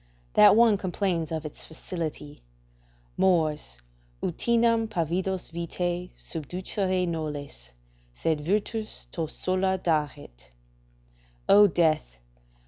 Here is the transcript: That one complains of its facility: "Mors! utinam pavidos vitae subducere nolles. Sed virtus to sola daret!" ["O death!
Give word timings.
That 0.33 0.55
one 0.55 0.77
complains 0.79 1.31
of 1.31 1.45
its 1.45 1.63
facility: 1.63 2.41
"Mors! 3.17 3.77
utinam 4.23 4.87
pavidos 4.87 5.51
vitae 5.51 6.09
subducere 6.17 7.07
nolles. 7.07 7.73
Sed 8.11 8.41
virtus 8.41 9.05
to 9.11 9.27
sola 9.27 9.77
daret!" 9.77 10.49
["O 11.47 11.67
death! 11.67 12.17